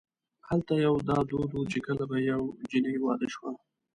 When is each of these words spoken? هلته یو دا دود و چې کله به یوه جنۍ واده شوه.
هلته 0.49 0.73
یو 0.85 0.95
دا 1.09 1.17
دود 1.29 1.51
و 1.53 1.61
چې 1.71 1.77
کله 1.85 2.03
به 2.09 2.17
یوه 2.29 2.47
جنۍ 2.69 2.95
واده 3.01 3.27
شوه. 3.33 3.51